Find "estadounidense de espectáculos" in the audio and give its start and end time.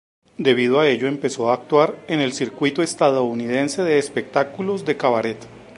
2.81-4.83